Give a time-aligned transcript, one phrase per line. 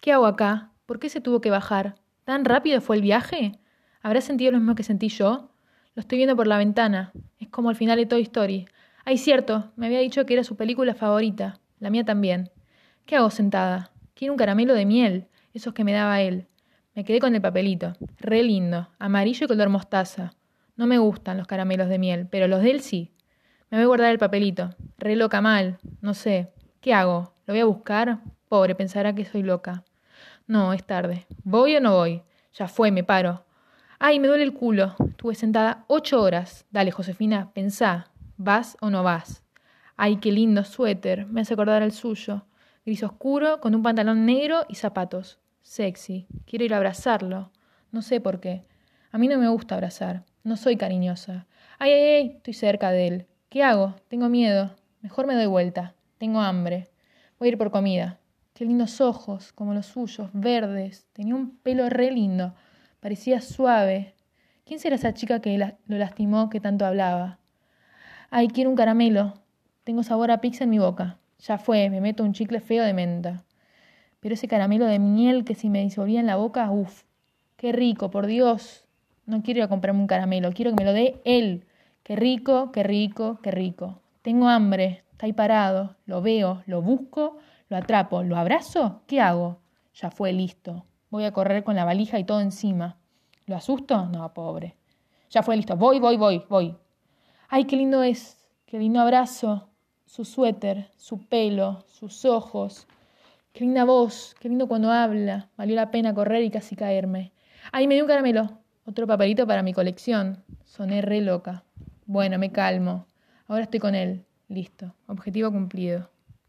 [0.00, 0.70] ¿Qué hago acá?
[0.86, 1.96] ¿Por qué se tuvo que bajar?
[2.24, 3.52] ¿Tan rápido fue el viaje?
[4.00, 5.50] ¿Habrá sentido lo mismo que sentí yo?
[5.94, 7.12] Lo estoy viendo por la ventana.
[7.38, 8.66] Es como al final de Toy Story.
[9.04, 11.60] Ay, cierto, me había dicho que era su película favorita.
[11.80, 12.50] La mía también.
[13.04, 13.90] ¿Qué hago sentada?
[14.14, 16.46] Quiero un caramelo de miel, esos que me daba él.
[16.94, 17.92] Me quedé con el papelito.
[18.18, 20.32] Re lindo, amarillo y color mostaza.
[20.76, 23.12] No me gustan los caramelos de miel, pero los de él sí.
[23.68, 24.70] Me voy a guardar el papelito.
[24.96, 25.78] Re loca mal.
[26.00, 26.54] No sé.
[26.80, 27.34] ¿Qué hago?
[27.44, 28.20] ¿Lo voy a buscar?
[28.48, 29.84] Pobre, pensará que soy loca.
[30.46, 31.26] No, es tarde.
[31.44, 32.22] ¿Voy o no voy?
[32.54, 33.44] Ya fue, me paro.
[33.98, 34.94] Ay, me duele el culo.
[35.08, 36.66] Estuve sentada ocho horas.
[36.70, 38.10] Dale, Josefina, pensá.
[38.36, 39.42] ¿Vas o no vas?
[39.96, 41.26] Ay, qué lindo suéter.
[41.26, 42.46] Me hace acordar al suyo.
[42.86, 45.38] Gris oscuro, con un pantalón negro y zapatos.
[45.62, 46.26] Sexy.
[46.46, 47.52] Quiero ir a abrazarlo.
[47.92, 48.64] No sé por qué.
[49.12, 50.24] A mí no me gusta abrazar.
[50.42, 51.46] No soy cariñosa.
[51.78, 53.26] Ay, ay, ay, estoy cerca de él.
[53.50, 53.96] ¿Qué hago?
[54.08, 54.74] Tengo miedo.
[55.02, 55.94] Mejor me doy vuelta.
[56.18, 56.88] Tengo hambre.
[57.38, 58.18] Voy a ir por comida.
[58.54, 61.06] Qué lindos ojos, como los suyos, verdes.
[61.12, 62.54] Tenía un pelo re lindo.
[63.00, 64.14] Parecía suave.
[64.64, 67.38] ¿Quién será esa chica que lo lastimó que tanto hablaba?
[68.30, 69.34] Ay, quiero un caramelo.
[69.84, 71.18] Tengo sabor a pizza en mi boca.
[71.38, 73.44] Ya fue, me meto un chicle feo de menta.
[74.20, 77.04] Pero ese caramelo de miel que si me disolvía en la boca, uff,
[77.56, 78.84] qué rico, por Dios.
[79.26, 81.64] No quiero ir a comprarme un caramelo, quiero que me lo dé él.
[82.02, 84.00] Qué rico, qué rico, qué rico.
[84.22, 87.38] Tengo hambre, está ahí parado, lo veo, lo busco,
[87.70, 89.60] lo atrapo, lo abrazo, ¿qué hago?
[89.94, 90.84] Ya fue, listo.
[91.08, 92.98] Voy a correr con la valija y todo encima.
[93.46, 94.06] ¿Lo asusto?
[94.06, 94.76] No, pobre.
[95.30, 95.76] Ya fue, listo.
[95.76, 96.76] Voy, voy, voy, voy.
[97.48, 99.68] Ay, qué lindo es, qué lindo abrazo,
[100.04, 102.88] su suéter, su pelo, sus ojos.
[103.52, 105.48] Qué linda voz, qué lindo cuando habla.
[105.56, 107.32] Valió la pena correr y casi caerme.
[107.70, 108.58] Ay, me dio un caramelo.
[108.84, 110.42] Otro papelito para mi colección.
[110.64, 111.62] Soné re loca.
[112.04, 113.06] Bueno, me calmo.
[113.46, 114.24] Ahora estoy con él.
[114.48, 114.92] Listo.
[115.06, 116.10] Objetivo cumplido.